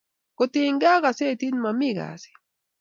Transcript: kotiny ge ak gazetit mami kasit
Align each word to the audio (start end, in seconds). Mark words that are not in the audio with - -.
kotiny 0.37 0.77
ge 0.81 0.87
ak 0.95 1.01
gazetit 1.03 1.55
mami 1.63 1.89
kasit 1.97 2.37